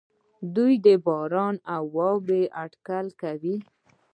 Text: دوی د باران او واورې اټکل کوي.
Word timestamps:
دوی 0.55 0.73
د 0.85 0.87
باران 1.05 1.55
او 1.75 1.83
واورې 1.95 2.43
اټکل 2.63 3.05
کوي. 3.21 3.57